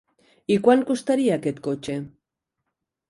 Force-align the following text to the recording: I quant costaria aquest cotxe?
I 0.53 0.57
quant 0.67 0.81
costaria 0.87 1.37
aquest 1.37 1.63
cotxe? 1.71 1.99